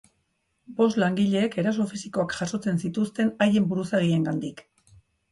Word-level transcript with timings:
Bost 0.77 0.99
langileek 1.01 1.57
eraso 1.63 1.85
fisikoak 1.91 2.33
jasotzen 2.37 2.79
zituzten 2.85 3.29
haien 3.47 3.67
buruzagiengandik. 3.75 4.65